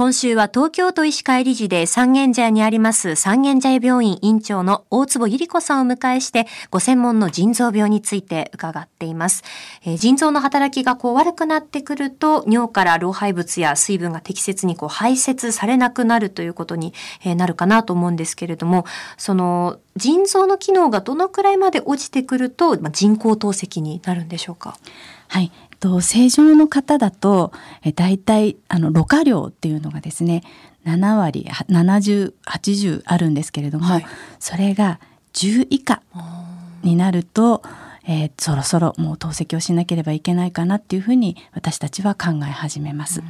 [0.00, 9.44] 今週は東京都医師会理事で三軒茶屋にあります三軒茶屋病院院長の大坪ゆり子さんを迎えしてご専門の腎臓病について伺っています。
[9.84, 18.86] えー、腎臓の働きがこう悪くなってくると尿から老廃物や水分が適切にこう排泄されなくなるということに、え、なるかなと思うんですけれども、
[19.18, 24.78] その腎臓の機能がどのくらいまで落ちてくると、まあ、人工透析になるんでしょうか？
[25.28, 25.52] はい。
[25.80, 27.52] と正常の方だと
[27.82, 30.42] え大体あのろ過量っていうのがですね
[30.86, 34.06] 7割7080あるんですけれども、はい、
[34.38, 35.00] それが
[35.32, 36.02] 10以下
[36.82, 37.62] になると
[38.12, 43.22] えー、そろそろもう透析をしなければいけないかなっていうふうに私たちは考え始めます。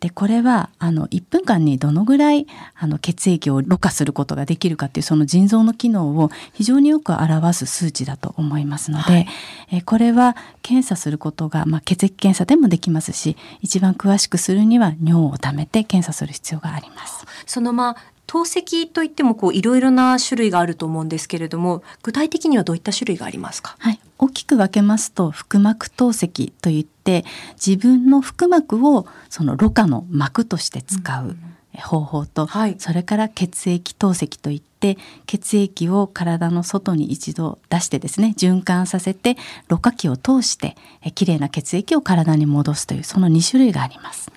[0.00, 9.26] でこれはあの1分間にどのぐらいあの血液をろ過することができるかっていうその腎臓の機能を非常によく表す数値だと思いますので、はい、
[9.72, 17.26] えこれは検査することが、まあ、血液検査でもできますし一番詳しくするには尿をためて検査する必要があります。
[17.46, 31.36] そのまあ透析といってもこういろいろな種類があると思うんですけれども具体的にはどういった種類がありますか、はい、大きく分けますと腹膜透析といって自分の腹膜をそのろ過の膜として使う
[31.74, 40.76] 方法と、うんはい、それから血液透析といって血液を体の外に一度出してですね循環させてろ過器を通して
[41.14, 44.30] きれいな血液を体に戻すというその2種類があります。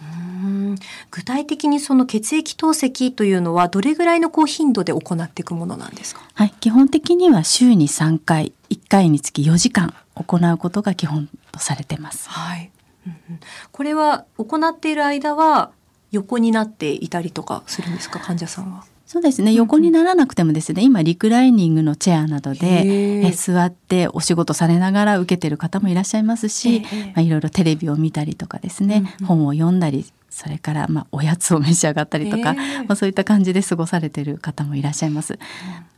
[1.11, 6.21] 具体的にその血液透析というのはどれぐらいのこう頻度で行っていくものなんですか？
[6.33, 12.29] はい、基本的には週に3回、1回につき4時間行うことが基本とされてます。
[12.29, 12.71] はい。
[13.71, 15.71] これは行っている間は
[16.11, 18.19] 横になっていたりとかするんですか？
[18.19, 18.85] 患者さんは。
[19.05, 22.83] そうですね横にならなくてもですね今リクライニングのチェアなどで
[23.23, 32.53] え座ってお仕事されながら受けてる方もいらっしゃいますし、まあ、いろいろテレビを見たりとかですね、本を読んだりそれからまあおやつを召し上がったりとか、え。
[32.53, 35.33] ー、まあ、そういった感じで過ごされてる方もいらっしゃいます。
[35.33, 35.39] うん、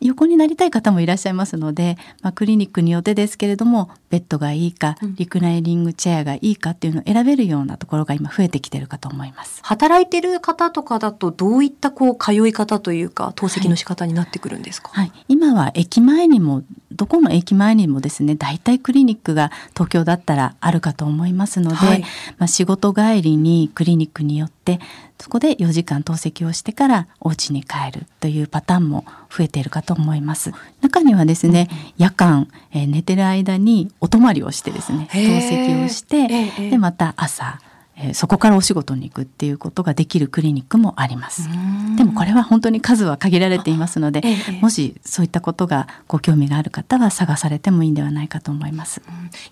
[0.02, 9.62] 横になりたい方もいらっしゃいますので、まあ、クリニックによってですけれどもベッドがいいか、リクライニングチェアがいいかっていうのを選べるようなところが今増えてきてるかと思います。
[9.64, 16.64] 働いてる方とかだとどういったこう通い方というか透析の仕方になってくるんですか、はい、はい、今は駅前にも
[16.96, 22.02] どこの駅前にもですね大体クリニックが東京だったらあるかと思いますので、はい、
[22.38, 24.80] まあ、仕事帰りにクリニックによって
[25.20, 30.52] そこで4時間透析をしてからお家に帰るというパターンも増えているかと思います。
[30.82, 37.60] 中にはですね、夜間、えー、寝てる間にお泊まりをしてですね透析をして、でまた朝
[37.98, 41.48] えー、そこからお仕事に行くっていうことができるクリニックもあります。
[41.96, 49.02] でもこれは本当に数は限られていますので、ええ、もしそういったことがご興味がある方は探されてもいいんではないかと思います。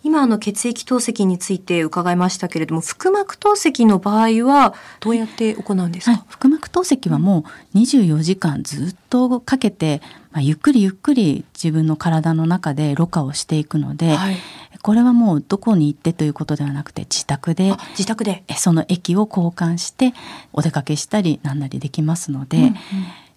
[0.03, 6.11] 今あの血液透析について伺いましたけれども、腹膜透析の場合はどうやって行うんですか？
[6.11, 10.01] はい、腹膜透析はもう24時間ずっとかけて
[10.33, 14.37] まあ、ゆっくりゆっくり自分の体の中でろ過をしていくので、はい、
[14.81, 18.43] これはもうどこに行ってということではなくて自宅で自宅で。
[18.57, 20.13] その液を交換して
[20.53, 22.73] お出かけしたりなんなりできますので、うんうん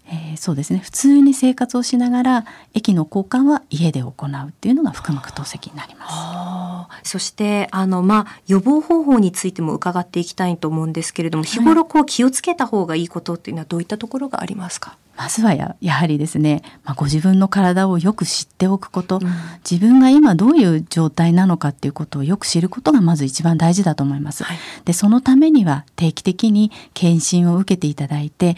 [0.09, 2.45] えー、そうですね普通に生活をしながら
[2.75, 7.11] 液の交換は家で行うっていうのが腹膜透析になります。
[7.11, 14.97] そしてあのまあ予防方法についても伺っていきたいと思うんですけれども、日頃こう気をつけた方がいいことっていうのはどういったところがありますか？
[15.17, 19.31] まずはややはりですね、まあ、ご自分の体をよく知っておくこと、うん、
[19.69, 24.45] 自分が今どういう状態なのかっていうことをよく知ることがまず一番大事だと思います。
[24.45, 28.57] はい、でそのためには定期的に検診を受けていただいて、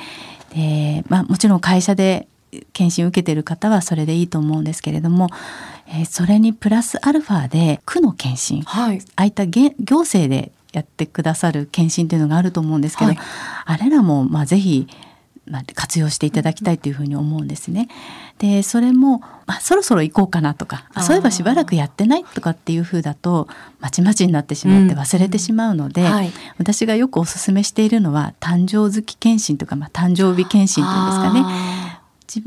[0.54, 2.26] でまあ、もちろん会社で
[2.72, 5.28] 検診を受けている方はそれでいいと思うんですけれども、
[5.86, 13.18] えー、それにプラスアルファで区の検診、はい、ああいった行政でやってくださる検診というのがあると思うんですけど、はい、
[13.64, 14.86] あれらもまあぜひ
[15.50, 17.88] まあ、活用していただきたいというふうに思うんですね。
[18.38, 23.48] でそれも、まあ、そろそろ行こうかなとかそういえばしばらくやってないとかっていうふうだと
[23.80, 31.77] まちまちになってしまって忘れてしまうので、うんはい、私がよくおすすめしているのは誕生月検診とか、まあ、誕生日検診というんですかね。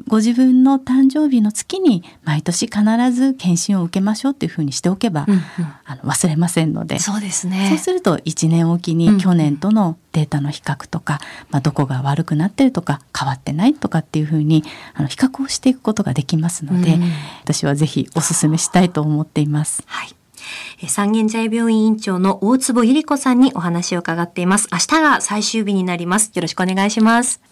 [0.07, 2.81] ご自分の誕生日の月に毎年必
[3.11, 5.41] ず検診を受けましょうっていうふうにしておけば、うんうん、
[5.85, 11.19] あの忘れませんのでそうですねそうすると1年おきに去年とのデータの比較とか、
[11.49, 14.63] まあ、どこが悪くなってるとか変わってないとかっていうふうに
[14.93, 17.03] あの比較をしていくことができますので、うん、
[17.43, 19.83] 私はぜひお勧めしたいと思っています。
[19.87, 20.15] はい
[20.87, 24.67] 三軒茶屋病院院長の大坪ゆり子さんにお話を伺っています。
[24.71, 26.31] 明日が最終日になります。
[26.33, 27.50] よろしくお願いします。